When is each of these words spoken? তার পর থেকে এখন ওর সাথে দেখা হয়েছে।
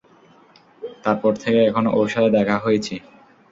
তার 1.03 1.17
পর 1.21 1.33
থেকে 1.43 1.59
এখন 1.69 1.85
ওর 1.91 2.07
সাথে 2.13 2.29
দেখা 2.37 2.57
হয়েছে। 2.57 2.95